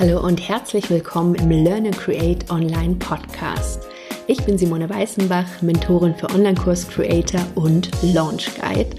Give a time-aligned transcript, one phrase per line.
[0.00, 3.82] Hallo und herzlich willkommen im Learn and Create Online Podcast.
[4.28, 8.90] Ich bin Simone Weißenbach, Mentorin für Online-Kurs Creator und Launch Guide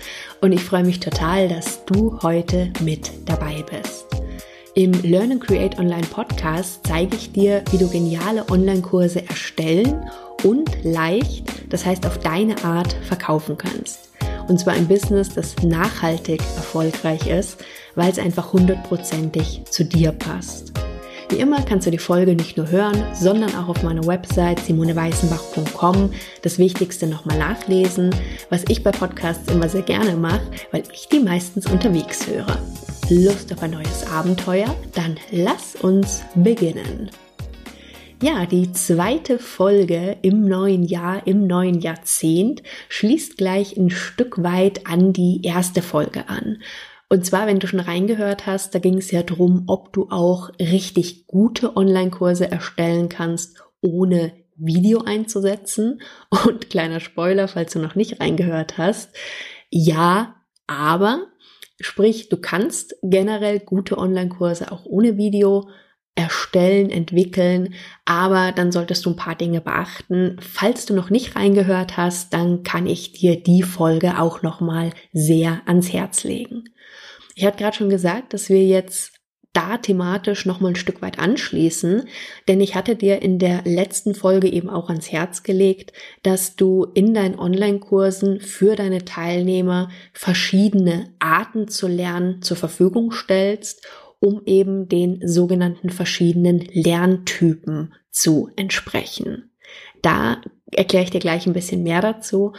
[0.41, 4.07] und ich freue mich total, dass du heute mit dabei bist.
[4.75, 10.05] Im Learn and Create Online Podcast zeige ich dir, wie du geniale Online-Kurse erstellen
[10.43, 14.09] und leicht, das heißt auf deine Art, verkaufen kannst.
[14.49, 17.63] Und zwar ein Business, das nachhaltig erfolgreich ist,
[17.95, 20.73] weil es einfach hundertprozentig zu dir passt.
[21.29, 26.11] Wie immer kannst du die Folge nicht nur hören, sondern auch auf meiner Website simoneweißenbach.com
[26.41, 28.09] das Wichtigste nochmal nachlesen,
[28.49, 32.57] was ich bei Podcasts immer sehr gerne mache, weil ich die meistens unterwegs höre.
[33.11, 34.75] Lust auf ein neues Abenteuer?
[34.95, 37.11] Dann lass uns beginnen.
[38.23, 44.87] Ja, die zweite Folge im neuen Jahr, im neuen Jahrzehnt schließt gleich ein Stück weit
[44.87, 46.57] an die erste Folge an.
[47.09, 50.51] Und zwar, wenn du schon reingehört hast, da ging es ja drum, ob du auch
[50.59, 56.01] richtig gute Online-Kurse erstellen kannst, ohne Video einzusetzen.
[56.45, 59.09] Und kleiner Spoiler, falls du noch nicht reingehört hast.
[59.71, 60.35] Ja,
[60.67, 61.27] aber
[61.81, 65.67] sprich, du kannst generell gute Online-Kurse auch ohne Video
[66.13, 70.35] erstellen, entwickeln, aber dann solltest du ein paar Dinge beachten.
[70.41, 74.91] Falls du noch nicht reingehört hast, dann kann ich dir die Folge auch noch mal
[75.13, 76.65] sehr ans Herz legen.
[77.39, 79.13] Ich hatte gerade schon gesagt, dass wir jetzt
[79.53, 82.03] da thematisch noch mal ein Stück weit anschließen,
[82.49, 86.87] denn ich hatte dir in der letzten Folge eben auch ans Herz gelegt, dass du
[86.95, 93.87] in deinen Online-Kursen für deine Teilnehmer verschiedene Arten zu lernen zur Verfügung stellst,
[94.19, 99.53] um eben den sogenannten verschiedenen Lerntypen zu entsprechen.
[100.01, 100.41] Da
[100.73, 102.51] erkläre ich dir gleich ein bisschen mehr dazu.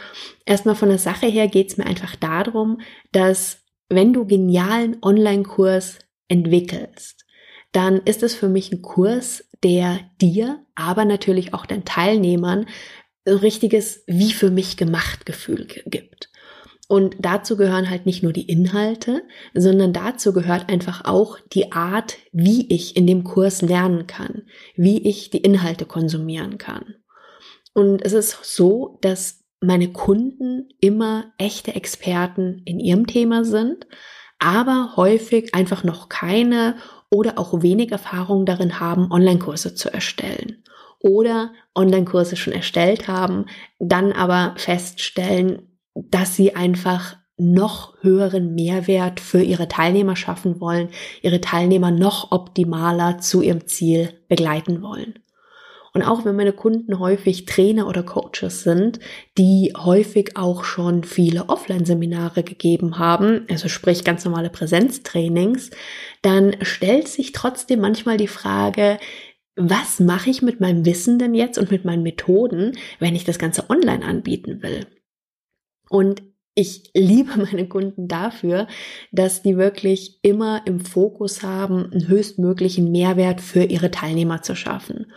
[0.47, 3.60] Erstmal von der Sache her geht es mir einfach darum, dass
[3.91, 7.25] wenn du genialen Online-Kurs entwickelst,
[7.73, 12.65] dann ist es für mich ein Kurs, der dir, aber natürlich auch den Teilnehmern
[13.25, 16.29] ein richtiges wie für mich gemacht Gefühl gibt.
[16.87, 22.17] Und dazu gehören halt nicht nur die Inhalte, sondern dazu gehört einfach auch die Art,
[22.31, 24.43] wie ich in dem Kurs lernen kann,
[24.75, 26.95] wie ich die Inhalte konsumieren kann.
[27.73, 33.87] Und es ist so, dass meine Kunden immer echte Experten in ihrem Thema sind,
[34.39, 36.75] aber häufig einfach noch keine
[37.11, 40.63] oder auch wenig Erfahrung darin haben, Online-Kurse zu erstellen.
[40.99, 43.45] Oder Online-Kurse schon erstellt haben,
[43.79, 50.89] dann aber feststellen, dass sie einfach noch höheren Mehrwert für ihre Teilnehmer schaffen wollen,
[51.21, 55.20] ihre Teilnehmer noch optimaler zu ihrem Ziel begleiten wollen.
[55.93, 58.99] Und auch wenn meine Kunden häufig Trainer oder Coaches sind,
[59.37, 65.69] die häufig auch schon viele Offline-Seminare gegeben haben, also sprich ganz normale Präsenztrainings,
[66.21, 68.99] dann stellt sich trotzdem manchmal die Frage,
[69.57, 73.37] was mache ich mit meinem Wissen denn jetzt und mit meinen Methoden, wenn ich das
[73.37, 74.87] Ganze online anbieten will?
[75.89, 76.23] Und
[76.55, 78.67] ich liebe meine Kunden dafür,
[79.11, 85.07] dass die wirklich immer im Fokus haben, einen höchstmöglichen Mehrwert für ihre Teilnehmer zu schaffen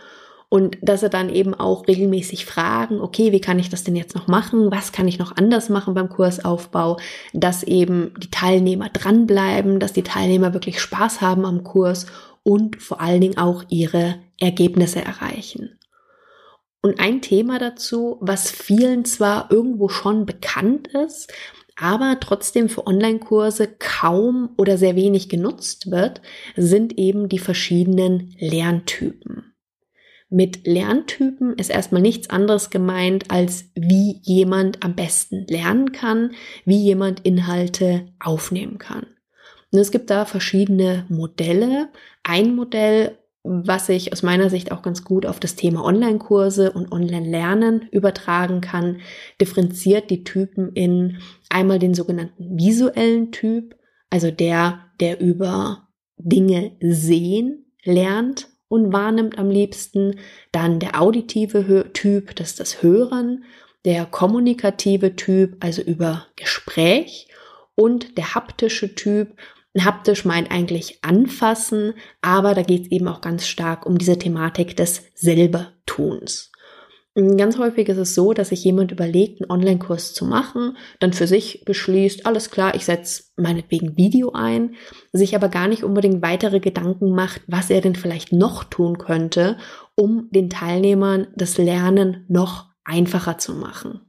[0.55, 4.15] und dass sie dann eben auch regelmäßig fragen, okay, wie kann ich das denn jetzt
[4.15, 4.71] noch machen?
[4.71, 6.97] Was kann ich noch anders machen beim Kursaufbau?
[7.33, 12.05] Dass eben die Teilnehmer dranbleiben, dass die Teilnehmer wirklich Spaß haben am Kurs
[12.43, 15.77] und vor allen Dingen auch ihre Ergebnisse erreichen.
[16.81, 21.33] Und ein Thema dazu, was vielen zwar irgendwo schon bekannt ist,
[21.75, 26.21] aber trotzdem für Online-Kurse kaum oder sehr wenig genutzt wird,
[26.55, 29.44] sind eben die verschiedenen Lerntypen.
[30.29, 36.31] Mit Lerntypen ist erstmal nichts anderes gemeint, als wie jemand am besten lernen kann,
[36.65, 39.05] wie jemand Inhalte aufnehmen kann.
[39.71, 41.89] Und es gibt da verschiedene Modelle.
[42.23, 46.91] Ein Modell, was ich aus meiner Sicht auch ganz gut auf das Thema Online-Kurse und
[46.91, 49.01] Online-Lernen übertragen kann,
[49.39, 51.19] differenziert die Typen in
[51.49, 53.75] einmal den sogenannten visuellen Typ,
[54.09, 60.19] also der, der über Dinge sehen lernt und wahrnimmt am liebsten.
[60.51, 63.43] Dann der auditive Typ, das ist das Hören.
[63.83, 67.27] Der kommunikative Typ, also über Gespräch.
[67.75, 69.35] Und der haptische Typ.
[69.77, 74.77] Haptisch meint eigentlich anfassen, aber da geht es eben auch ganz stark um diese Thematik
[74.77, 76.51] des Selbertuns.
[77.17, 81.27] Ganz häufig ist es so, dass sich jemand überlegt, einen Online-Kurs zu machen, dann für
[81.27, 84.75] sich beschließt, alles klar, ich setze meinetwegen Video ein,
[85.13, 89.57] sich aber gar nicht unbedingt weitere Gedanken macht, was er denn vielleicht noch tun könnte,
[89.95, 94.01] um den Teilnehmern das Lernen noch einfacher zu machen.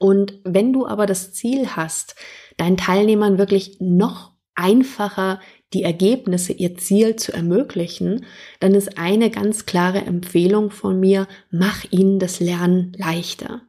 [0.00, 2.16] Und wenn du aber das Ziel hast,
[2.56, 5.38] deinen Teilnehmern wirklich noch einfacher
[5.76, 8.24] die Ergebnisse, ihr Ziel zu ermöglichen,
[8.60, 13.60] dann ist eine ganz klare Empfehlung von mir, mach ihnen das Lernen leichter.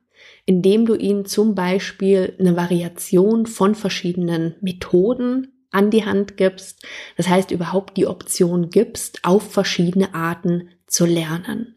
[0.46, 6.86] Indem du ihnen zum Beispiel eine Variation von verschiedenen Methoden an die Hand gibst.
[7.18, 11.76] Das heißt, überhaupt die Option gibst, auf verschiedene Arten zu lernen.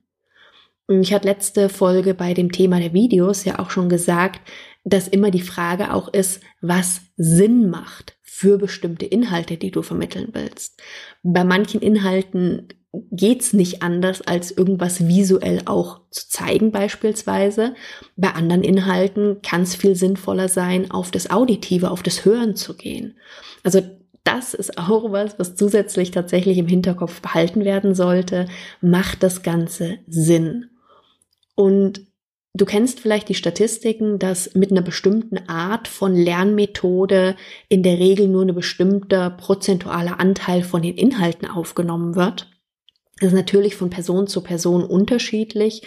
[0.87, 4.41] Ich hatte letzte Folge bei dem Thema der Videos ja auch schon gesagt,
[4.85, 10.29] dass immer die Frage auch ist, was Sinn macht für bestimmte Inhalte, die du vermitteln
[10.33, 10.81] willst.
[11.23, 12.69] Bei manchen Inhalten
[13.13, 17.75] geht's nicht anders, als irgendwas visuell auch zu zeigen beispielsweise.
[18.17, 22.75] Bei anderen Inhalten kann es viel sinnvoller sein, auf das Auditive, auf das Hören zu
[22.75, 23.19] gehen.
[23.63, 23.83] Also
[24.25, 28.49] das ist auch was, was zusätzlich tatsächlich im Hinterkopf behalten werden sollte.
[28.81, 30.71] Macht das Ganze Sinn?
[31.57, 32.10] Und
[32.55, 37.37] du kennst vielleicht die Statistiken, dass mit einer bestimmten Art von Lernmethode
[37.69, 42.51] in der Regel nur ein bestimmter prozentualer Anteil von den Inhalten aufgenommen wird.
[43.21, 45.83] Das ist natürlich von Person zu Person unterschiedlich,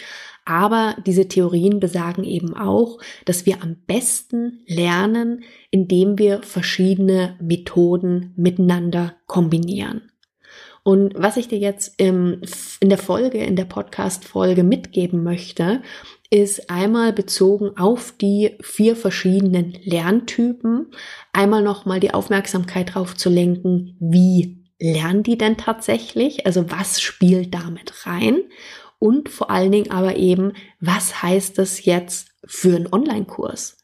[0.46, 8.34] aber diese Theorien besagen eben auch, dass wir am besten lernen, indem wir verschiedene Methoden
[8.36, 10.12] miteinander kombinieren.
[10.84, 12.42] Und was ich dir jetzt im,
[12.82, 15.82] in der Folge, in der Podcast-Folge mitgeben möchte,
[16.34, 20.88] ist einmal bezogen auf die vier verschiedenen Lerntypen,
[21.32, 26.48] einmal nochmal die Aufmerksamkeit darauf zu lenken, wie lernen die denn tatsächlich?
[26.48, 28.42] Also was spielt damit rein?
[28.98, 33.78] Und vor allen Dingen aber eben, was heißt das jetzt für einen Online-Kurs?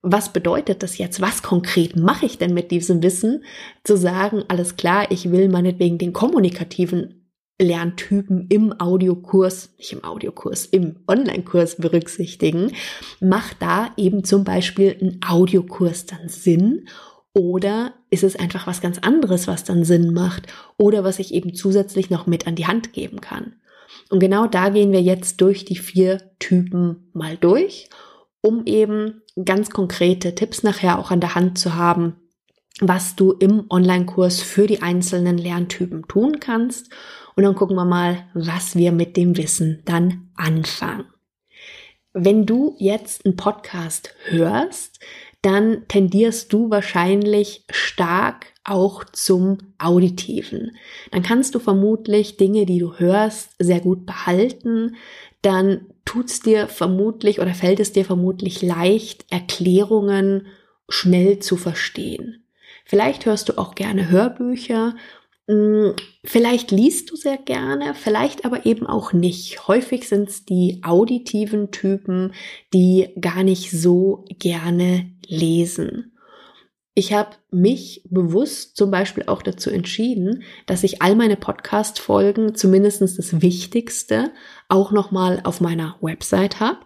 [0.00, 1.20] Was bedeutet das jetzt?
[1.20, 3.42] Was konkret mache ich denn mit diesem Wissen?
[3.82, 7.17] Zu sagen, alles klar, ich will meinetwegen den kommunikativen
[7.60, 12.72] Lerntypen im Audiokurs, nicht im Audiokurs, im Online-Kurs berücksichtigen,
[13.20, 16.88] macht da eben zum Beispiel ein Audiokurs dann Sinn
[17.34, 20.46] oder ist es einfach was ganz anderes, was dann Sinn macht
[20.76, 23.54] oder was ich eben zusätzlich noch mit an die Hand geben kann?
[24.10, 27.88] Und genau da gehen wir jetzt durch die vier Typen mal durch,
[28.40, 32.16] um eben ganz konkrete Tipps nachher auch an der Hand zu haben,
[32.80, 36.90] was du im Online-Kurs für die einzelnen Lerntypen tun kannst.
[37.38, 41.04] Und dann gucken wir mal, was wir mit dem Wissen dann anfangen.
[42.12, 44.98] Wenn du jetzt einen Podcast hörst,
[45.40, 50.76] dann tendierst du wahrscheinlich stark auch zum Auditiven.
[51.12, 54.96] Dann kannst du vermutlich Dinge, die du hörst, sehr gut behalten.
[55.40, 60.48] Dann tut's dir vermutlich oder fällt es dir vermutlich leicht, Erklärungen
[60.88, 62.42] schnell zu verstehen.
[62.84, 64.96] Vielleicht hörst du auch gerne Hörbücher
[66.24, 69.66] vielleicht liest du sehr gerne, vielleicht aber eben auch nicht.
[69.66, 72.34] Häufig sind es die auditiven Typen,
[72.74, 76.12] die gar nicht so gerne lesen.
[76.94, 83.16] Ich habe mich bewusst zum Beispiel auch dazu entschieden, dass ich all meine Podcast-Folgen, zumindestens
[83.16, 84.32] das Wichtigste,
[84.68, 86.80] auch nochmal auf meiner Website habe.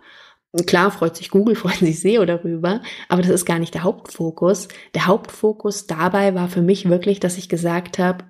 [0.66, 4.68] Klar freut sich Google, freut sich SEO darüber, aber das ist gar nicht der Hauptfokus.
[4.94, 8.24] Der Hauptfokus dabei war für mich wirklich, dass ich gesagt habe,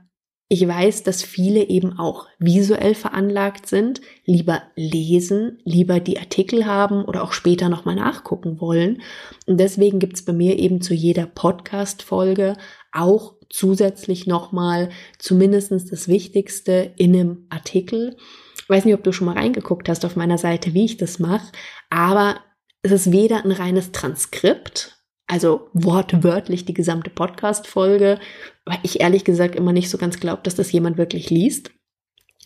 [0.53, 7.07] ich weiß, dass viele eben auch visuell veranlagt sind, lieber lesen, lieber die Artikel haben
[7.07, 9.01] oder auch später nochmal nachgucken wollen.
[9.47, 12.59] Und deswegen gibt's bei mir eben zu jeder Podcast-Folge
[12.93, 18.19] auch zusätzlich nochmal zumindestens das Wichtigste in einem Artikel.
[18.59, 21.19] Ich weiß nicht, ob du schon mal reingeguckt hast auf meiner Seite, wie ich das
[21.19, 21.51] mache,
[21.89, 22.37] aber
[22.83, 25.02] es ist weder ein reines Transkript,
[25.33, 28.21] also wortwörtlich die gesamte Podcast-Folge,
[28.67, 31.71] weil ich ehrlich gesagt immer nicht so ganz glaube, dass das jemand wirklich liest.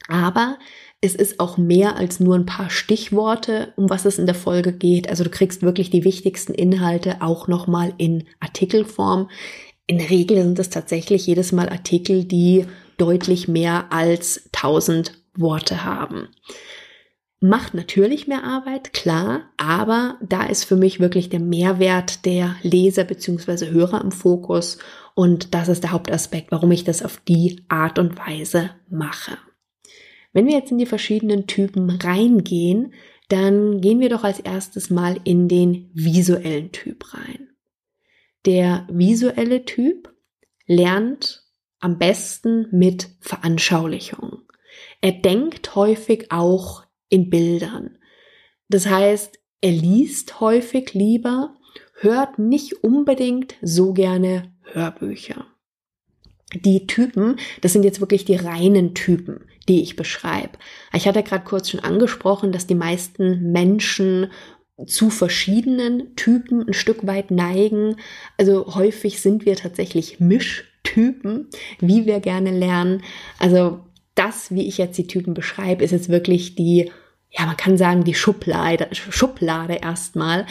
[0.07, 0.57] Aber
[1.01, 4.73] es ist auch mehr als nur ein paar Stichworte, um was es in der Folge
[4.73, 5.09] geht.
[5.11, 9.31] Also du kriegst wirklich die wichtigsten Inhalte auch nochmal in Artikelform.
[9.89, 12.67] In der Regel sind es tatsächlich jedes Mal Artikel, die
[12.99, 16.29] deutlich mehr als 1000 Worte haben.
[17.41, 23.05] Macht natürlich mehr Arbeit, klar, aber da ist für mich wirklich der Mehrwert der Leser
[23.05, 23.71] bzw.
[23.71, 24.79] Hörer im Fokus
[25.15, 29.37] und das ist der Hauptaspekt, warum ich das auf die Art und Weise mache.
[30.33, 32.95] Wenn wir jetzt in die verschiedenen Typen reingehen,
[33.29, 37.51] dann gehen wir doch als erstes mal in den visuellen Typ rein.
[38.47, 40.15] Der visuelle Typ
[40.67, 41.45] lernt
[41.81, 44.43] am besten mit Veranschaulichung.
[45.01, 47.99] Er denkt häufig auch in Bildern.
[48.69, 51.57] Das heißt, er liest häufig lieber,
[51.95, 55.47] hört nicht unbedingt so gerne Hörbücher.
[56.55, 60.59] Die Typen, das sind jetzt wirklich die reinen Typen, die ich beschreibe.
[60.93, 64.31] Ich hatte gerade kurz schon angesprochen, dass die meisten Menschen
[64.87, 67.97] zu verschiedenen Typen ein Stück weit neigen.
[68.37, 71.49] Also häufig sind wir tatsächlich Misch Typen,
[71.81, 73.03] wie wir gerne lernen.
[73.39, 73.81] Also
[74.17, 76.91] das, wie ich jetzt die Typen beschreibe, ist jetzt wirklich die,
[77.31, 80.47] ja, man kann sagen, die Schublade, Schublade erstmal,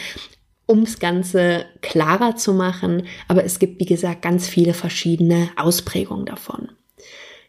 [0.68, 3.04] ums Ganze klarer zu machen.
[3.28, 6.70] Aber es gibt, wie gesagt, ganz viele verschiedene Ausprägungen davon.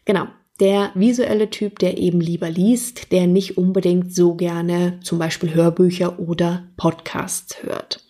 [0.04, 0.26] Genau.
[0.60, 6.18] Der visuelle Typ, der eben lieber liest, der nicht unbedingt so gerne zum Beispiel Hörbücher
[6.18, 8.04] oder Podcasts hört.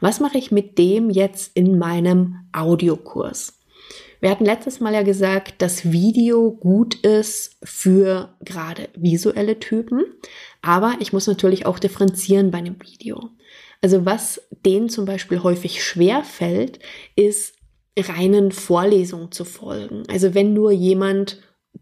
[0.00, 3.61] Was mache ich mit dem jetzt in meinem Audiokurs?
[4.22, 10.04] Wir hatten letztes Mal ja gesagt, dass Video gut ist für gerade visuelle Typen,
[10.60, 13.30] aber ich muss natürlich auch differenzieren bei einem Video.
[13.80, 16.78] Also was denen zum Beispiel häufig schwer fällt,
[17.16, 17.56] ist
[17.98, 20.04] reinen Vorlesungen zu folgen.
[20.08, 21.40] Also wenn nur jemand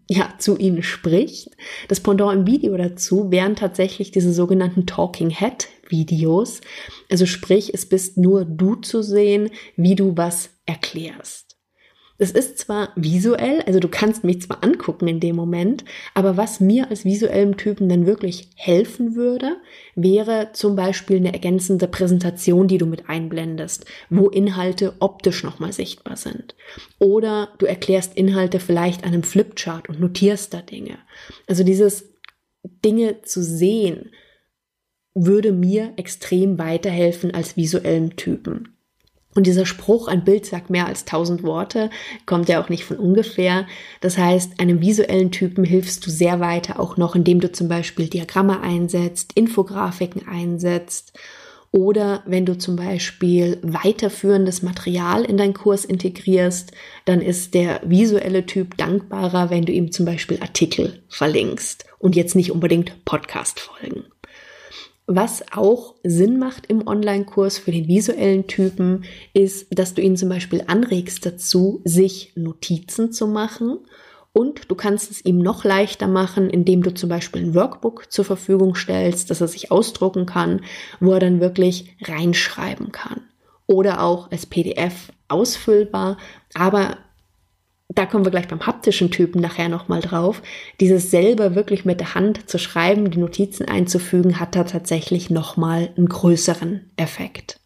[0.09, 1.51] ja, zu ihnen spricht.
[1.89, 6.63] Das Pendant im Video dazu wären tatsächlich diese sogenannten Talking Head Videos.
[7.11, 11.50] Also sprich, es bist nur du zu sehen, wie du was erklärst.
[12.21, 16.61] Es ist zwar visuell, also du kannst mich zwar angucken in dem Moment, aber was
[16.61, 19.57] mir als visuellem Typen dann wirklich helfen würde,
[19.95, 26.19] wäre zum Beispiel eine ergänzende Präsentation, die du mit einblendest, wo Inhalte optisch nochmal sichtbar
[26.19, 26.55] sind.
[26.99, 30.99] Oder du erklärst Inhalte vielleicht an einem Flipchart und notierst da Dinge.
[31.47, 32.13] Also dieses
[32.85, 34.11] Dinge zu sehen,
[35.15, 38.77] würde mir extrem weiterhelfen als visuellem Typen.
[39.35, 41.91] Und dieser Spruch, ein Bild sagt mehr als tausend Worte,
[42.27, 43.67] kommt ja auch nicht von ungefähr.
[44.01, 48.09] Das heißt, einem visuellen Typen hilfst du sehr weiter, auch noch, indem du zum Beispiel
[48.09, 51.17] Diagramme einsetzt, Infografiken einsetzt
[51.73, 56.73] oder wenn du zum Beispiel weiterführendes Material in deinen Kurs integrierst,
[57.05, 62.35] dann ist der visuelle Typ dankbarer, wenn du ihm zum Beispiel Artikel verlinkst und jetzt
[62.35, 64.05] nicht unbedingt Podcast-Folgen.
[65.13, 69.03] Was auch Sinn macht im Online-Kurs für den visuellen Typen,
[69.35, 73.81] ist, dass du ihn zum Beispiel anregst dazu, sich Notizen zu machen.
[74.33, 78.25] Und du kannst es ihm noch leichter machen, indem du zum Beispiel ein Workbook zur
[78.25, 80.61] Verfügung stellst, dass er sich ausdrucken kann,
[81.01, 83.23] wo er dann wirklich reinschreiben kann.
[83.67, 86.19] Oder auch als PDF ausfüllbar,
[86.55, 86.99] aber
[87.93, 90.43] da kommen wir gleich beim haptischen Typen nachher nochmal drauf.
[90.79, 95.91] Dieses selber wirklich mit der Hand zu schreiben, die Notizen einzufügen, hat da tatsächlich nochmal
[95.97, 97.59] einen größeren Effekt.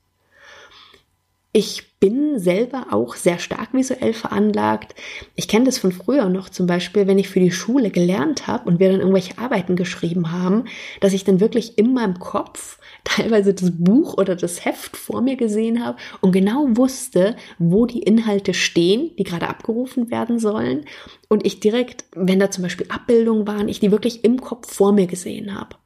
[1.53, 4.95] Ich bin selber auch sehr stark visuell veranlagt.
[5.37, 8.69] Ich kenne das von früher noch zum Beispiel, wenn ich für die Schule gelernt habe
[8.69, 10.65] und wir dann irgendwelche Arbeiten geschrieben haben,
[11.01, 15.37] dass ich dann wirklich in meinem Kopf teilweise das Buch oder das Heft vor mir
[15.37, 20.85] gesehen habe und genau wusste, wo die Inhalte stehen, die gerade abgerufen werden sollen.
[21.29, 24.93] Und ich direkt, wenn da zum Beispiel Abbildungen waren, ich die wirklich im Kopf vor
[24.93, 25.77] mir gesehen habe.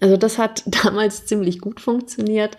[0.00, 2.56] Also das hat damals ziemlich gut funktioniert.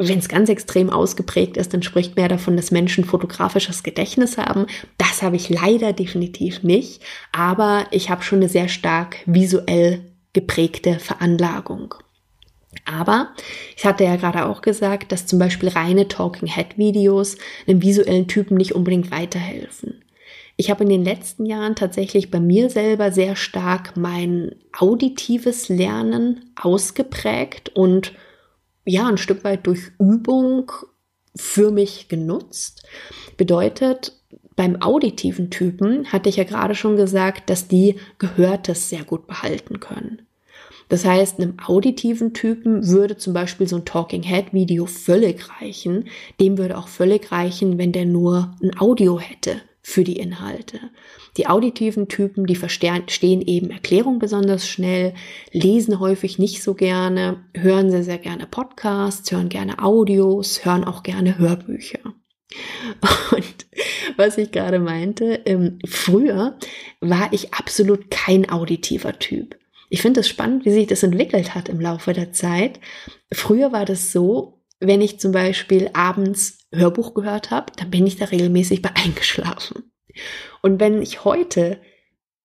[0.00, 4.66] Wenn es ganz extrem ausgeprägt ist, dann spricht mehr davon, dass Menschen fotografisches Gedächtnis haben.
[4.96, 7.02] Das habe ich leider definitiv nicht,
[7.32, 11.94] aber ich habe schon eine sehr stark visuell geprägte Veranlagung.
[12.88, 13.34] Aber
[13.76, 18.28] ich hatte ja gerade auch gesagt, dass zum Beispiel reine Talking Head Videos einem visuellen
[18.28, 20.02] Typen nicht unbedingt weiterhelfen.
[20.56, 26.50] Ich habe in den letzten Jahren tatsächlich bei mir selber sehr stark mein auditives Lernen
[26.60, 28.14] ausgeprägt und
[28.84, 30.72] ja, ein Stück weit durch Übung
[31.36, 32.86] für mich genutzt.
[33.36, 34.14] Bedeutet,
[34.56, 39.78] beim auditiven Typen hatte ich ja gerade schon gesagt, dass die Gehörtes sehr gut behalten
[39.78, 40.22] können.
[40.88, 46.08] Das heißt, einem auditiven Typen würde zum Beispiel so ein Talking Head Video völlig reichen.
[46.40, 50.78] Dem würde auch völlig reichen, wenn der nur ein Audio hätte für die Inhalte.
[51.36, 53.06] Die auditiven Typen, die verstehen
[53.42, 55.14] eben Erklärung besonders schnell,
[55.52, 61.02] lesen häufig nicht so gerne, hören sehr, sehr gerne Podcasts, hören gerne Audios, hören auch
[61.02, 62.00] gerne Hörbücher.
[63.32, 63.66] Und
[64.16, 66.58] was ich gerade meinte, ähm, früher
[67.00, 69.56] war ich absolut kein auditiver Typ.
[69.88, 72.80] Ich finde es spannend, wie sich das entwickelt hat im Laufe der Zeit.
[73.32, 78.16] Früher war das so, wenn ich zum Beispiel abends Hörbuch gehört habe, dann bin ich
[78.16, 79.90] da regelmäßig bei eingeschlafen.
[80.62, 81.80] Und wenn ich heute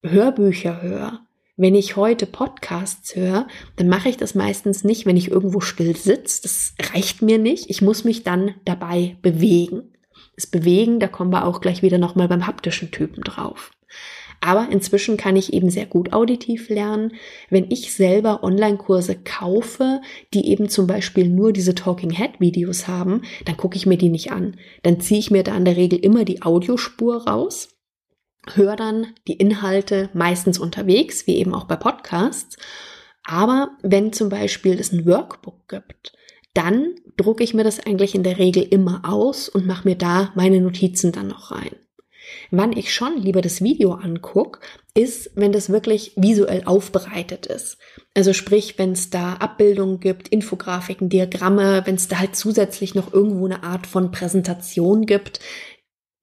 [0.03, 1.19] Hörbücher höre,
[1.55, 5.95] wenn ich heute Podcasts höre, dann mache ich das meistens nicht, wenn ich irgendwo still
[5.95, 6.41] sitze.
[6.41, 7.69] Das reicht mir nicht.
[7.69, 9.93] Ich muss mich dann dabei bewegen.
[10.35, 13.71] Das Bewegen, da kommen wir auch gleich wieder nochmal beim haptischen Typen drauf.
[14.45, 17.13] Aber inzwischen kann ich eben sehr gut auditiv lernen.
[17.49, 20.01] Wenn ich selber Online-Kurse kaufe,
[20.33, 24.09] die eben zum Beispiel nur diese Talking Head Videos haben, dann gucke ich mir die
[24.09, 24.57] nicht an.
[24.81, 27.69] Dann ziehe ich mir da in der Regel immer die Audiospur raus,
[28.53, 32.57] höre dann die Inhalte meistens unterwegs, wie eben auch bei Podcasts.
[33.23, 36.11] Aber wenn zum Beispiel es ein Workbook gibt,
[36.53, 40.33] dann drucke ich mir das eigentlich in der Regel immer aus und mache mir da
[40.35, 41.77] meine Notizen dann noch rein.
[42.51, 44.59] Wann ich schon lieber das Video angucke,
[44.93, 47.77] ist, wenn das wirklich visuell aufbereitet ist.
[48.13, 53.11] Also sprich, wenn es da Abbildungen gibt, Infografiken, Diagramme, wenn es da halt zusätzlich noch
[53.11, 55.39] irgendwo eine Art von Präsentation gibt,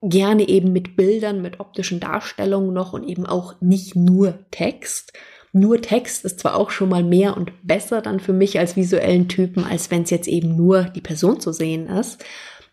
[0.03, 5.13] gerne eben mit Bildern, mit optischen Darstellungen noch und eben auch nicht nur Text.
[5.53, 9.29] Nur Text ist zwar auch schon mal mehr und besser dann für mich als visuellen
[9.29, 12.25] Typen, als wenn es jetzt eben nur die Person zu sehen ist.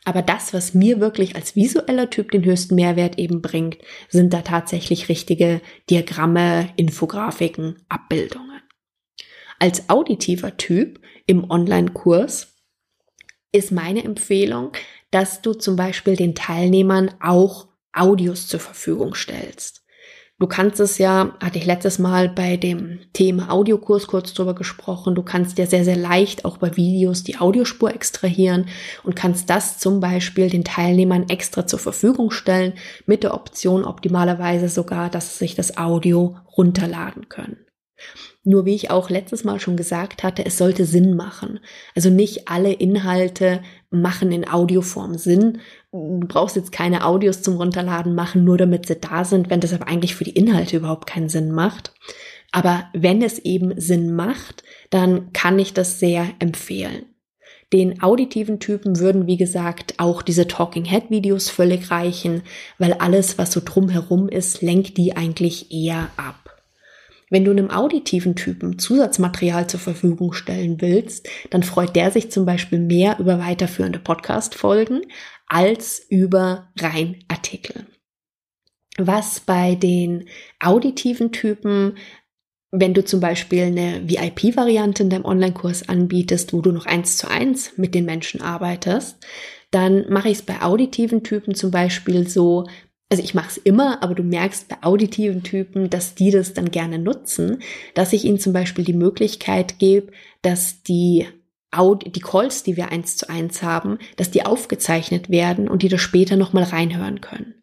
[0.05, 3.77] Aber das, was mir wirklich als visueller Typ den höchsten Mehrwert eben bringt,
[4.09, 8.61] sind da tatsächlich richtige Diagramme, Infografiken, Abbildungen.
[9.59, 12.55] Als auditiver Typ im Online-Kurs
[13.51, 14.71] ist meine Empfehlung,
[15.11, 19.86] dass du zum Beispiel den Teilnehmern auch Audios zur Verfügung stellst.
[20.39, 25.15] Du kannst es ja, hatte ich letztes Mal bei dem Thema Audiokurs kurz drüber gesprochen,
[25.15, 28.67] du kannst ja sehr, sehr leicht auch bei Videos die Audiospur extrahieren
[29.03, 32.73] und kannst das zum Beispiel den Teilnehmern extra zur Verfügung stellen,
[33.07, 37.66] mit der Option optimalerweise sogar, dass sie sich das Audio runterladen können.
[38.43, 41.59] Nur wie ich auch letztes Mal schon gesagt hatte, es sollte Sinn machen.
[41.95, 45.59] Also nicht alle Inhalte machen in Audioform Sinn.
[45.91, 49.73] Du brauchst jetzt keine Audios zum Runterladen machen, nur damit sie da sind, wenn das
[49.73, 51.93] aber eigentlich für die Inhalte überhaupt keinen Sinn macht.
[52.51, 57.05] Aber wenn es eben Sinn macht, dann kann ich das sehr empfehlen.
[57.73, 62.43] Den auditiven Typen würden, wie gesagt, auch diese Talking Head Videos völlig reichen,
[62.77, 66.46] weil alles, was so drumherum ist, lenkt die eigentlich eher ab.
[67.29, 72.45] Wenn du einem auditiven Typen Zusatzmaterial zur Verfügung stellen willst, dann freut der sich zum
[72.45, 75.01] Beispiel mehr über weiterführende Podcast-Folgen
[75.47, 77.85] als über rein Artikel.
[78.97, 80.29] Was bei den
[80.59, 81.95] auditiven Typen
[82.71, 87.29] wenn du zum Beispiel eine VIP-Variante in deinem Online-Kurs anbietest, wo du noch eins zu
[87.29, 89.25] eins mit den Menschen arbeitest,
[89.71, 92.67] dann mache ich es bei auditiven Typen zum Beispiel so,
[93.09, 96.71] also ich mache es immer, aber du merkst bei auditiven Typen, dass die das dann
[96.71, 97.59] gerne nutzen,
[97.93, 101.27] dass ich ihnen zum Beispiel die Möglichkeit gebe, dass die
[101.75, 106.01] die Calls, die wir eins zu eins haben, dass die aufgezeichnet werden und die das
[106.01, 107.53] später nochmal reinhören können.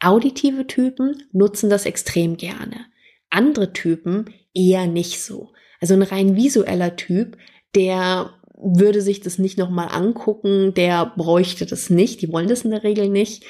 [0.00, 2.86] Auditive Typen nutzen das extrem gerne.
[3.30, 5.50] Andere Typen eher nicht so.
[5.80, 7.36] Also ein rein visueller Typ,
[7.74, 12.70] der würde sich das nicht nochmal angucken, der bräuchte das nicht, die wollen das in
[12.70, 13.44] der Regel nicht.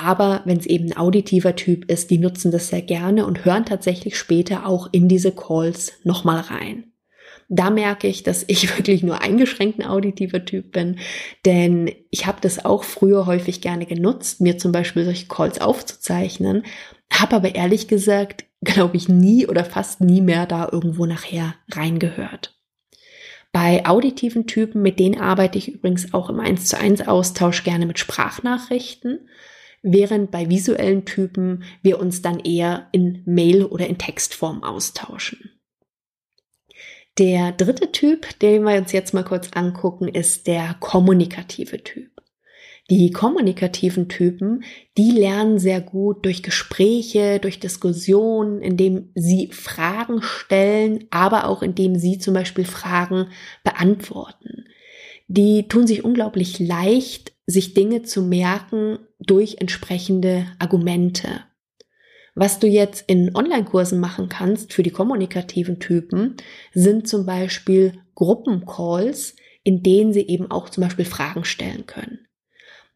[0.00, 3.64] Aber wenn es eben ein auditiver Typ ist, die nutzen das sehr gerne und hören
[3.64, 6.92] tatsächlich später auch in diese Calls nochmal rein.
[7.48, 11.00] Da merke ich, dass ich wirklich nur eingeschränkt ein auditiver Typ bin,
[11.44, 16.62] denn ich habe das auch früher häufig gerne genutzt, mir zum Beispiel solche Calls aufzuzeichnen,
[17.12, 22.56] habe aber ehrlich gesagt, glaube ich, nie oder fast nie mehr da irgendwo nachher reingehört.
[23.50, 27.86] Bei auditiven Typen, mit denen arbeite ich übrigens auch im 1 zu 1 Austausch gerne
[27.86, 29.26] mit Sprachnachrichten
[29.92, 35.50] während bei visuellen Typen wir uns dann eher in Mail oder in Textform austauschen.
[37.18, 42.10] Der dritte Typ, den wir uns jetzt mal kurz angucken, ist der kommunikative Typ.
[42.90, 44.64] Die kommunikativen Typen,
[44.96, 51.96] die lernen sehr gut durch Gespräche, durch Diskussionen, indem sie Fragen stellen, aber auch indem
[51.96, 53.26] sie zum Beispiel Fragen
[53.62, 54.64] beantworten.
[55.26, 61.44] Die tun sich unglaublich leicht, sich Dinge zu merken durch entsprechende Argumente.
[62.34, 66.36] Was du jetzt in Online-Kursen machen kannst für die kommunikativen Typen,
[66.72, 69.34] sind zum Beispiel Gruppencalls,
[69.64, 72.20] in denen sie eben auch zum Beispiel Fragen stellen können.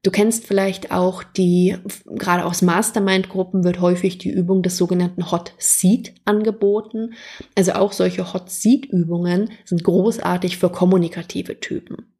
[0.04, 5.54] Du kennst vielleicht auch die, gerade aus Mastermind-Gruppen wird häufig die Übung des sogenannten Hot
[5.58, 7.14] Seat angeboten.
[7.54, 12.11] Also auch solche Hot Seat-Übungen sind großartig für kommunikative Typen.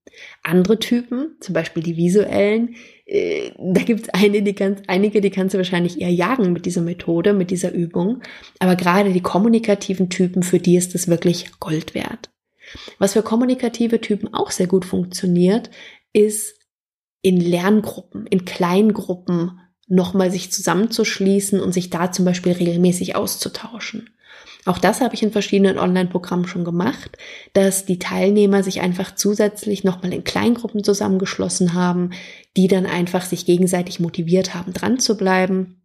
[0.42, 6.01] Andere Typen, zum Beispiel die visuellen, äh, da gibt es einige, die kannst du wahrscheinlich
[6.01, 8.22] eher jagen mit dieser Methode, mit dieser Übung.
[8.59, 12.31] Aber gerade die kommunikativen Typen, für die ist es wirklich Gold wert.
[12.98, 15.70] Was für kommunikative Typen auch sehr gut funktioniert,
[16.12, 16.55] ist
[17.22, 24.11] in Lerngruppen, in Kleingruppen nochmal sich zusammenzuschließen und sich da zum Beispiel regelmäßig auszutauschen.
[24.64, 27.18] Auch das habe ich in verschiedenen Online-Programmen schon gemacht,
[27.53, 32.11] dass die Teilnehmer sich einfach zusätzlich nochmal in Kleingruppen zusammengeschlossen haben,
[32.57, 35.83] die dann einfach sich gegenseitig motiviert haben, dran zu bleiben.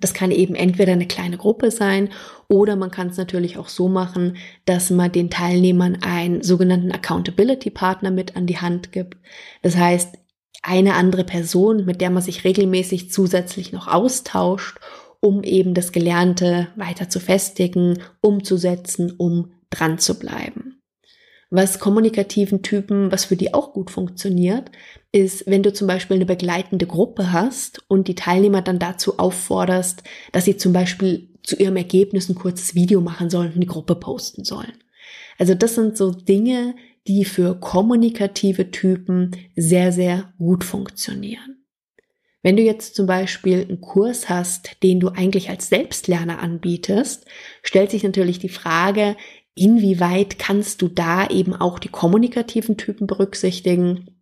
[0.00, 2.10] Das kann eben entweder eine kleine Gruppe sein
[2.48, 7.70] oder man kann es natürlich auch so machen, dass man den Teilnehmern einen sogenannten Accountability
[7.70, 9.18] Partner mit an die Hand gibt.
[9.62, 10.16] Das heißt,
[10.62, 14.78] eine andere Person, mit der man sich regelmäßig zusätzlich noch austauscht
[15.20, 20.80] um eben das Gelernte weiter zu festigen, umzusetzen, um dran zu bleiben.
[21.50, 24.70] Was kommunikativen Typen, was für die auch gut funktioniert,
[25.10, 30.04] ist, wenn du zum Beispiel eine begleitende Gruppe hast und die Teilnehmer dann dazu aufforderst,
[30.30, 33.96] dass sie zum Beispiel zu ihrem Ergebnis ein kurzes Video machen sollen und die Gruppe
[33.96, 34.72] posten sollen.
[35.38, 36.76] Also das sind so Dinge,
[37.08, 41.59] die für kommunikative Typen sehr, sehr gut funktionieren.
[42.42, 47.26] Wenn du jetzt zum Beispiel einen Kurs hast, den du eigentlich als Selbstlerner anbietest,
[47.62, 49.16] stellt sich natürlich die Frage,
[49.54, 54.16] inwieweit kannst du da eben auch die kommunikativen Typen berücksichtigen?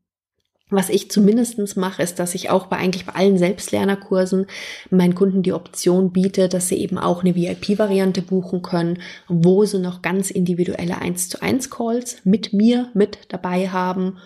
[0.71, 4.47] Was ich zumindestens mache, ist, dass ich auch bei eigentlich bei allen Selbstlernerkursen
[4.91, 9.79] meinen Kunden die Option biete, dass sie eben auch eine VIP-Variante buchen können, wo sie
[9.79, 14.19] noch ganz individuelle 1 zu 1 Calls mit mir mit dabei haben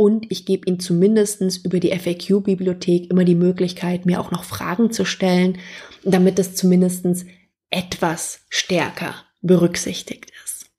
[0.00, 4.90] und ich gebe Ihnen zumindestens über die FAQ-Bibliothek immer die Möglichkeit, mir auch noch Fragen
[4.90, 5.58] zu stellen,
[6.04, 7.26] damit es zumindestens
[7.68, 10.70] etwas stärker berücksichtigt ist.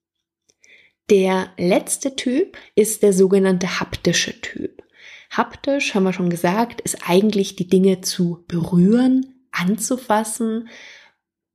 [1.11, 4.81] Der letzte Typ ist der sogenannte haptische Typ.
[5.29, 10.67] Haptisch, haben wir schon gesagt, ist eigentlich die Dinge zu berühren, anzufassen.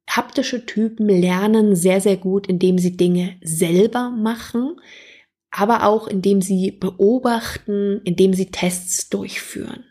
[0.09, 4.77] Haptische Typen lernen sehr, sehr gut, indem sie Dinge selber machen
[5.57, 9.85] aber auch indem sie beobachten, indem sie Tests durchführen.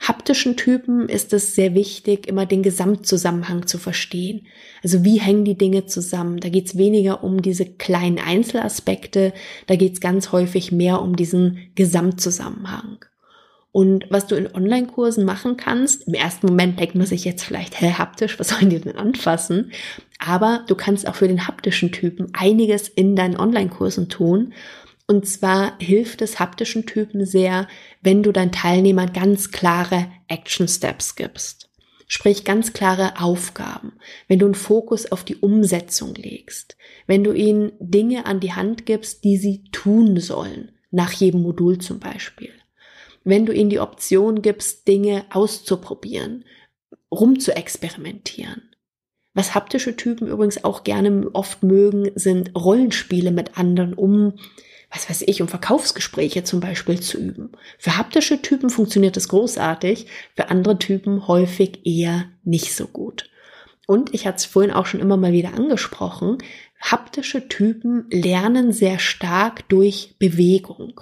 [0.00, 4.46] Haptischen Typen ist es sehr wichtig, immer den Gesamtzusammenhang zu verstehen.
[4.82, 6.40] Also wie hängen die Dinge zusammen?
[6.40, 9.32] Da geht es weniger um diese kleinen Einzelaspekte,
[9.66, 12.98] da geht es ganz häufig mehr um diesen Gesamtzusammenhang.
[13.72, 17.80] Und was du in Online-Kursen machen kannst, im ersten Moment denkt man sich jetzt vielleicht,
[17.80, 19.72] hä, haptisch, was sollen die denn anfassen?
[20.24, 24.52] Aber du kannst auch für den haptischen Typen einiges in deinen Online-Kursen tun.
[25.06, 27.68] Und zwar hilft es haptischen Typen sehr,
[28.00, 31.70] wenn du deinen Teilnehmern ganz klare Action Steps gibst.
[32.06, 33.94] Sprich ganz klare Aufgaben,
[34.28, 38.86] wenn du einen Fokus auf die Umsetzung legst, wenn du ihnen Dinge an die Hand
[38.86, 42.52] gibst, die sie tun sollen, nach jedem Modul zum Beispiel.
[43.24, 46.44] Wenn du ihnen die Option gibst, Dinge auszuprobieren,
[47.10, 48.70] rumzuexperimentieren.
[49.32, 54.34] Was haptische Typen übrigens auch gerne oft mögen, sind Rollenspiele mit anderen, um
[54.94, 57.52] was weiß ich, um Verkaufsgespräche zum Beispiel zu üben.
[57.78, 63.28] Für haptische Typen funktioniert das großartig, für andere Typen häufig eher nicht so gut.
[63.86, 66.38] Und ich hatte es vorhin auch schon immer mal wieder angesprochen,
[66.80, 71.00] haptische Typen lernen sehr stark durch Bewegung.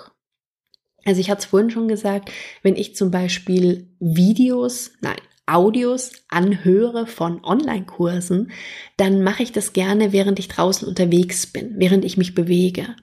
[1.05, 2.31] Also ich hatte es vorhin schon gesagt,
[2.63, 8.53] wenn ich zum Beispiel Videos, nein, Audios anhöre von Online-Kursen,
[8.97, 12.95] dann mache ich das gerne, während ich draußen unterwegs bin, während ich mich bewege.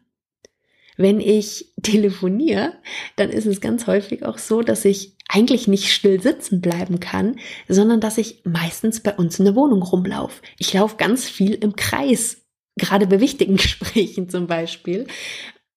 [0.99, 2.73] Wenn ich telefoniere,
[3.15, 7.37] dann ist es ganz häufig auch so, dass ich eigentlich nicht still sitzen bleiben kann,
[7.69, 10.41] sondern dass ich meistens bei uns in der Wohnung rumlaufe.
[10.57, 12.41] Ich laufe ganz viel im Kreis,
[12.77, 15.07] gerade bei wichtigen Gesprächen zum Beispiel,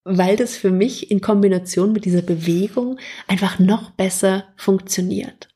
[0.02, 5.50] weil das für mich in Kombination mit dieser Bewegung einfach noch besser funktioniert.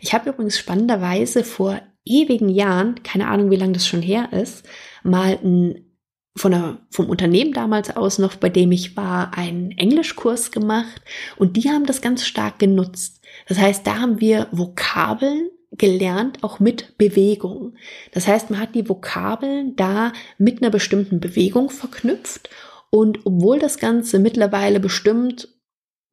[0.00, 4.66] Ich habe übrigens spannenderweise vor ewigen Jahren, keine Ahnung, wie lange das schon her ist,
[5.04, 5.89] mal ein
[6.36, 11.02] von der, vom Unternehmen damals aus noch, bei dem ich war, einen Englischkurs gemacht
[11.36, 13.20] und die haben das ganz stark genutzt.
[13.48, 17.74] Das heißt, da haben wir Vokabeln gelernt, auch mit Bewegung.
[18.12, 22.50] Das heißt, man hat die Vokabeln da mit einer bestimmten Bewegung verknüpft
[22.90, 25.48] und obwohl das Ganze mittlerweile bestimmt,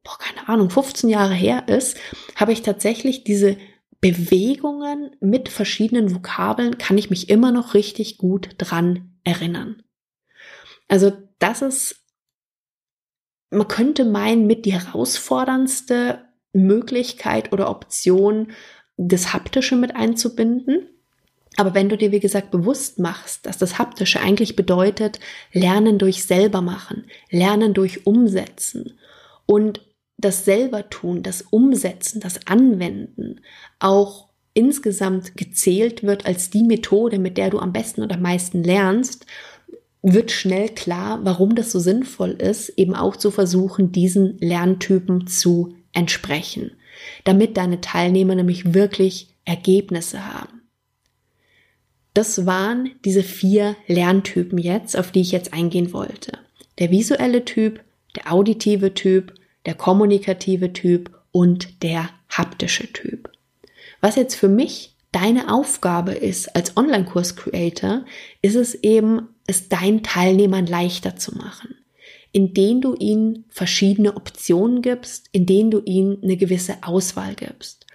[0.04, 1.96] boah, keine Ahnung, 15 Jahre her ist,
[2.36, 3.56] habe ich tatsächlich diese
[4.00, 9.82] Bewegungen mit verschiedenen Vokabeln, kann ich mich immer noch richtig gut dran erinnern.
[10.88, 12.04] Also das ist,
[13.50, 18.52] man könnte meinen, mit die herausforderndste Möglichkeit oder Option,
[18.96, 20.88] das Haptische mit einzubinden.
[21.56, 25.18] Aber wenn du dir, wie gesagt, bewusst machst, dass das Haptische eigentlich bedeutet,
[25.52, 28.98] Lernen durch selber machen, Lernen durch Umsetzen
[29.46, 29.80] und
[30.16, 33.40] das selber tun, das Umsetzen, das Anwenden
[33.78, 38.64] auch insgesamt gezählt wird als die Methode, mit der du am besten oder am meisten
[38.64, 39.26] lernst,
[40.02, 45.74] wird schnell klar, warum das so sinnvoll ist, eben auch zu versuchen, diesen Lerntypen zu
[45.92, 46.72] entsprechen,
[47.24, 50.62] damit deine Teilnehmer nämlich wirklich Ergebnisse haben.
[52.14, 56.32] Das waren diese vier Lerntypen jetzt, auf die ich jetzt eingehen wollte.
[56.78, 57.80] Der visuelle Typ,
[58.16, 59.34] der auditive Typ,
[59.66, 63.30] der kommunikative Typ und der haptische Typ.
[64.00, 68.04] Was jetzt für mich deine Aufgabe ist als Online-Kurs-Creator,
[68.42, 71.74] ist es eben, es deinen Teilnehmern leichter zu machen,
[72.30, 77.86] indem du ihnen verschiedene Optionen gibst, indem du ihnen eine gewisse Auswahl gibst.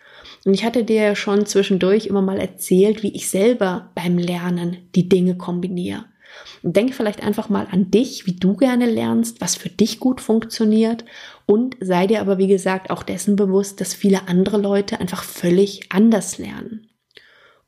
[0.46, 4.90] Und ich hatte dir ja schon zwischendurch immer mal erzählt, wie ich selber beim Lernen
[4.96, 6.06] die Dinge kombiniere.
[6.64, 10.20] Und denke vielleicht einfach mal an dich, wie du gerne lernst, was für dich gut
[10.20, 11.06] funktioniert
[11.46, 15.92] und sei dir aber, wie gesagt, auch dessen bewusst, dass viele andere Leute einfach völlig
[15.92, 16.88] anders lernen.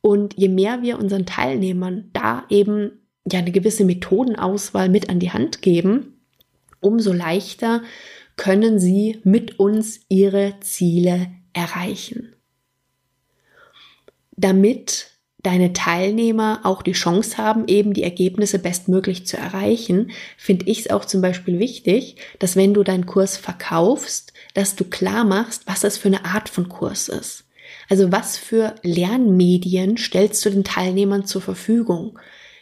[0.02, 5.32] Und je mehr wir unseren Teilnehmern da eben ja eine gewisse Methodenauswahl mit an die
[5.32, 6.20] Hand geben,
[6.80, 7.82] umso leichter
[8.36, 12.36] können sie mit uns ihre Ziele erreichen.
[14.36, 15.12] Damit
[15.46, 20.90] deine Teilnehmer auch die Chance haben, eben die Ergebnisse bestmöglich zu erreichen, finde ich es
[20.90, 25.82] auch zum Beispiel wichtig, dass wenn du deinen Kurs verkaufst, dass du klar machst, was
[25.82, 27.46] das für eine Art von Kurs ist.
[27.90, 32.18] Also was für Lernmedien stellst du den Teilnehmern zur Verfügung?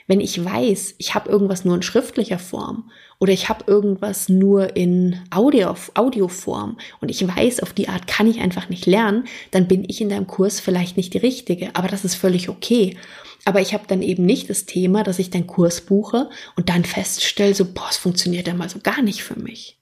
[0.08, 4.76] Wenn ich weiß, ich habe irgendwas nur in schriftlicher Form oder ich habe irgendwas nur
[4.76, 9.68] in Audio, Audioform und ich weiß, auf die Art kann ich einfach nicht lernen, dann
[9.68, 11.76] bin ich in deinem Kurs vielleicht nicht die Richtige.
[11.76, 12.98] Aber das ist völlig okay.
[13.46, 16.86] Aber ich habe dann eben nicht das Thema, dass ich deinen Kurs buche und dann
[16.86, 19.80] feststelle, so, boah, es funktioniert ja mal so gar nicht für mich.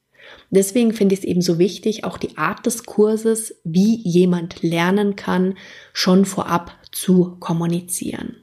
[0.50, 5.16] Deswegen finde ich es eben so wichtig, auch die Art des Kurses, wie jemand lernen
[5.16, 5.56] kann,
[5.94, 8.36] schon vorab zu kommunizieren.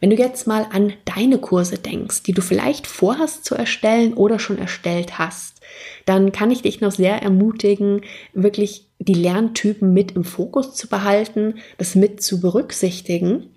[0.00, 4.38] Wenn du jetzt mal an deine Kurse denkst, die du vielleicht vorhast zu erstellen oder
[4.38, 5.60] schon erstellt hast,
[6.04, 8.02] dann kann ich dich noch sehr ermutigen,
[8.34, 13.50] wirklich die Lerntypen mit im Fokus zu behalten, das mit zu berücksichtigen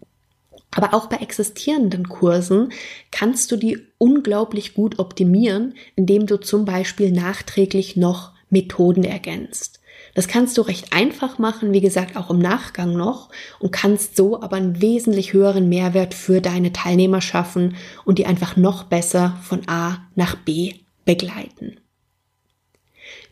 [0.71, 2.71] aber auch bei existierenden Kursen
[3.11, 9.78] kannst du die unglaublich gut optimieren, indem du zum Beispiel nachträglich noch Methoden ergänzt.
[10.19, 13.29] Das kannst du recht einfach machen, wie gesagt, auch im Nachgang noch
[13.59, 18.57] und kannst so aber einen wesentlich höheren Mehrwert für deine Teilnehmer schaffen und die einfach
[18.57, 20.73] noch besser von A nach B
[21.05, 21.77] begleiten.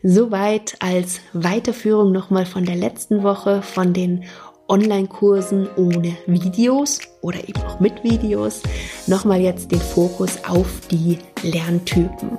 [0.02, 4.24] Soweit als Weiterführung nochmal von der letzten Woche von den
[4.66, 8.62] Online-Kursen ohne Videos oder eben auch mit Videos
[9.06, 12.38] nochmal jetzt den Fokus auf die Lerntypen.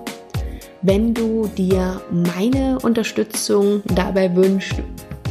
[0.81, 4.75] Wenn du dir meine Unterstützung dabei wünschst,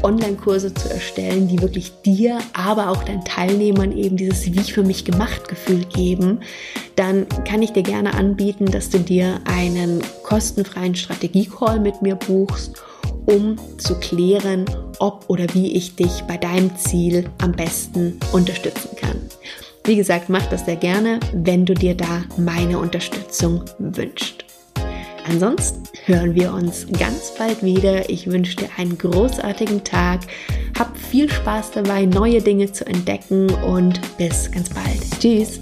[0.02, 5.04] Online-Kurse zu erstellen, die wirklich dir, aber auch deinen Teilnehmern eben dieses Wie für mich
[5.04, 6.40] gemacht Gefühl geben,
[6.94, 12.82] dann kann ich dir gerne anbieten, dass du dir einen kostenfreien Strategie-Call mit mir buchst
[13.28, 14.64] um zu klären,
[15.00, 19.20] ob oder wie ich dich bei deinem Ziel am besten unterstützen kann.
[19.84, 24.47] Wie gesagt, mach das sehr gerne, wenn du dir da meine Unterstützung wünschst.
[25.28, 28.08] Ansonsten hören wir uns ganz bald wieder.
[28.08, 30.20] Ich wünsche dir einen großartigen Tag.
[30.78, 35.20] Hab viel Spaß dabei, neue Dinge zu entdecken und bis ganz bald.
[35.20, 35.60] Tschüss.